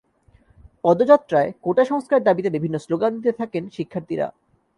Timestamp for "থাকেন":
3.39-3.63